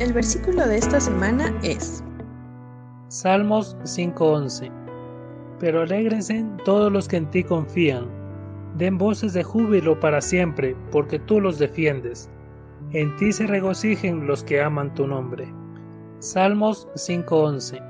El 0.00 0.12
versículo 0.12 0.64
de 0.64 0.78
esta 0.78 1.00
semana 1.00 1.52
es 1.64 2.04
Salmos 3.08 3.76
5:11 3.82 4.70
Pero 5.58 5.82
alégrense 5.82 6.46
todos 6.64 6.92
los 6.92 7.08
que 7.08 7.16
en 7.16 7.28
ti 7.32 7.42
confían, 7.42 8.06
den 8.76 8.96
voces 8.96 9.32
de 9.32 9.42
júbilo 9.42 9.98
para 9.98 10.20
siempre, 10.20 10.76
porque 10.92 11.18
tú 11.18 11.40
los 11.40 11.58
defiendes. 11.58 12.30
En 12.92 13.16
ti 13.16 13.32
se 13.32 13.48
regocijen 13.48 14.28
los 14.28 14.44
que 14.44 14.62
aman 14.62 14.94
tu 14.94 15.08
nombre. 15.08 15.52
Salmos 16.20 16.86
5:11 16.94 17.82